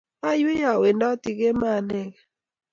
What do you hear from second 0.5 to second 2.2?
awendot kemboi anekey